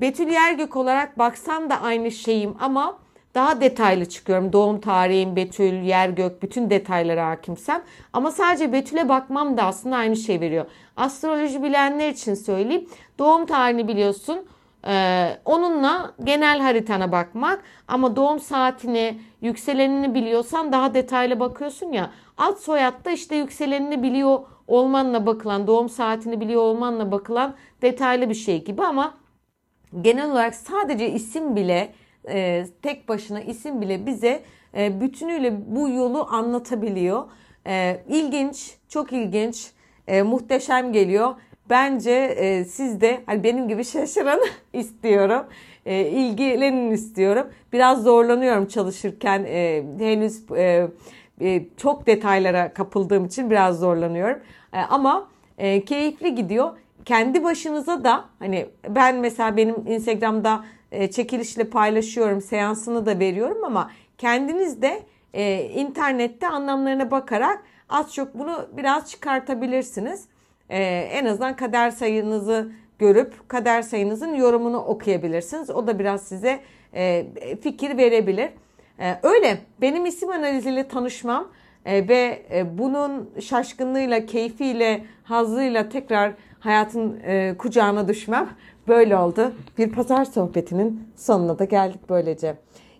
Betül 0.00 0.28
Yergök 0.28 0.76
olarak 0.76 1.18
baksam 1.18 1.70
da 1.70 1.80
aynı 1.80 2.10
şeyim 2.10 2.54
ama 2.60 2.98
daha 3.34 3.60
detaylı 3.60 4.06
çıkıyorum. 4.06 4.52
Doğum 4.52 4.80
tarihim, 4.80 5.36
Betül, 5.36 5.82
Yergök, 5.82 6.42
bütün 6.42 6.70
detaylara 6.70 7.28
hakimsem. 7.28 7.82
Ama 8.12 8.30
sadece 8.30 8.72
Betül'e 8.72 9.08
bakmam 9.08 9.56
da 9.56 9.62
aslında 9.62 9.96
aynı 9.96 10.16
şey 10.16 10.40
veriyor. 10.40 10.66
Astroloji 10.96 11.62
bilenler 11.62 12.10
için 12.10 12.34
söyleyeyim. 12.34 12.88
Doğum 13.18 13.46
tarihini 13.46 13.88
biliyorsun 13.88 14.46
ee, 14.86 15.38
onunla 15.44 16.14
genel 16.24 16.60
haritana 16.60 17.12
bakmak 17.12 17.62
ama 17.88 18.16
doğum 18.16 18.40
saatini, 18.40 19.20
yükselenini 19.40 20.14
biliyorsan 20.14 20.72
daha 20.72 20.94
detaylı 20.94 21.40
bakıyorsun 21.40 21.92
ya. 21.92 22.10
Alt 22.36 22.58
soyadda 22.58 23.10
işte 23.10 23.36
yükselenini 23.36 24.02
biliyor 24.02 24.40
olmanla 24.66 25.26
bakılan, 25.26 25.66
doğum 25.66 25.88
saatini 25.88 26.40
biliyor 26.40 26.62
olmanla 26.62 27.12
bakılan 27.12 27.54
detaylı 27.82 28.28
bir 28.28 28.34
şey 28.34 28.64
gibi 28.64 28.82
ama 28.82 29.14
genel 30.00 30.30
olarak 30.30 30.54
sadece 30.54 31.10
isim 31.10 31.56
bile 31.56 31.92
e, 32.28 32.66
tek 32.82 33.08
başına 33.08 33.40
isim 33.40 33.80
bile 33.80 34.06
bize 34.06 34.42
e, 34.76 35.00
bütünüyle 35.00 35.74
bu 35.76 35.88
yolu 35.88 36.26
anlatabiliyor. 36.30 37.24
E, 37.66 38.00
ilginç, 38.08 38.74
çok 38.88 39.12
ilginç, 39.12 39.72
muhteşem 40.24 40.92
geliyor. 40.92 41.34
Bence 41.70 42.10
e, 42.12 42.64
siz 42.64 43.00
de 43.00 43.20
hani 43.26 43.44
benim 43.44 43.68
gibi 43.68 43.84
şaşırın 43.84 44.40
istiyorum. 44.72 45.46
E, 45.86 46.00
ilgilenin 46.00 46.90
istiyorum. 46.90 47.46
Biraz 47.72 48.02
zorlanıyorum 48.02 48.66
çalışırken. 48.66 49.44
E, 49.48 49.84
henüz 49.98 50.50
e, 50.56 50.88
e, 51.40 51.62
çok 51.76 52.06
detaylara 52.06 52.72
kapıldığım 52.74 53.24
için 53.24 53.50
biraz 53.50 53.78
zorlanıyorum. 53.78 54.38
E, 54.72 54.78
ama 54.78 55.28
e, 55.58 55.84
keyifli 55.84 56.34
gidiyor. 56.34 56.70
Kendi 57.04 57.44
başınıza 57.44 58.04
da 58.04 58.24
hani 58.38 58.66
ben 58.88 59.16
mesela 59.16 59.56
benim 59.56 59.86
Instagram'da 59.86 60.64
e, 60.92 61.10
çekilişle 61.10 61.64
paylaşıyorum, 61.64 62.40
seansını 62.40 63.06
da 63.06 63.18
veriyorum 63.18 63.64
ama 63.64 63.90
kendiniz 64.18 64.82
de 64.82 65.02
e, 65.34 65.62
internette 65.64 66.48
anlamlarına 66.48 67.10
bakarak 67.10 67.62
az 67.88 68.14
çok 68.14 68.34
bunu 68.38 68.68
biraz 68.76 69.10
çıkartabilirsiniz. 69.10 70.24
E, 70.70 70.78
en 71.12 71.24
azından 71.24 71.56
kader 71.56 71.90
sayınızı 71.90 72.72
görüp 72.98 73.48
kader 73.48 73.82
sayınızın 73.82 74.34
yorumunu 74.34 74.78
okuyabilirsiniz. 74.78 75.70
O 75.70 75.86
da 75.86 75.98
biraz 75.98 76.22
size 76.22 76.60
e, 76.94 77.26
fikir 77.62 77.96
verebilir. 77.96 78.48
E, 79.00 79.18
öyle 79.22 79.58
benim 79.80 80.06
isim 80.06 80.30
analiziyle 80.30 80.88
tanışmam 80.88 81.48
e, 81.84 82.08
ve 82.08 82.42
e, 82.52 82.78
bunun 82.78 83.30
şaşkınlığıyla, 83.40 84.26
keyfiyle, 84.26 85.04
hazıyla 85.24 85.88
tekrar 85.88 86.32
hayatın 86.60 87.20
e, 87.26 87.54
kucağına 87.58 88.08
düşmem 88.08 88.48
böyle 88.88 89.16
oldu. 89.16 89.52
Bir 89.78 89.92
pazar 89.92 90.24
sohbetinin 90.24 91.08
sonuna 91.16 91.58
da 91.58 91.64
geldik 91.64 92.00
böylece. 92.08 92.54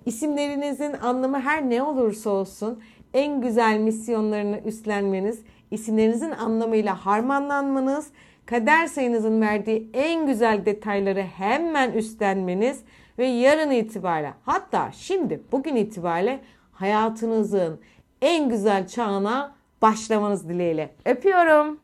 İsimlerinizin 0.06 0.92
anlamı 0.92 1.40
her 1.40 1.70
ne 1.70 1.82
olursa 1.82 2.30
olsun 2.30 2.80
en 3.14 3.40
güzel 3.40 3.78
misyonlarını 3.78 4.60
üstlenmeniz, 4.64 5.42
isimlerinizin 5.70 6.30
anlamıyla 6.30 7.06
harmanlanmanız, 7.06 8.10
kader 8.46 8.86
sayınızın 8.86 9.40
verdiği 9.40 9.90
en 9.94 10.26
güzel 10.26 10.66
detayları 10.66 11.22
hemen 11.22 11.92
üstlenmeniz 11.92 12.80
ve 13.18 13.26
yarın 13.26 13.70
itibariyle 13.70 14.32
hatta 14.44 14.90
şimdi 14.92 15.42
bugün 15.52 15.76
itibariyle 15.76 16.40
hayatınızın 16.72 17.80
en 18.22 18.48
güzel 18.48 18.86
çağına 18.86 19.54
başlamanız 19.82 20.48
dileğiyle. 20.48 20.90
Öpüyorum. 21.04 21.80